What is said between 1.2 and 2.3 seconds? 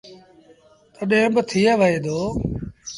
با ٿئي وهي دو۔